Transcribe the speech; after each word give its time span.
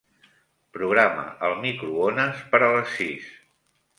Programa 0.77 1.25
el 1.49 1.53
microones 1.67 2.41
per 2.55 2.63
a 2.69 2.73
les 2.79 2.97
sis. 3.01 3.31